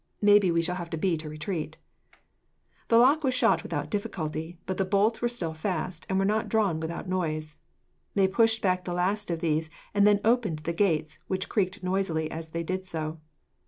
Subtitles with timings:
[0.19, 1.77] Maybe we shall have to beat a retreat."
[2.87, 6.49] The lock was shot without difficulty, but the bolts were still fast, and were not
[6.49, 7.55] drawn without noise.
[8.15, 12.31] They pushed back the last of these, and then opened the gates, which creaked noisily
[12.31, 13.19] as they did so.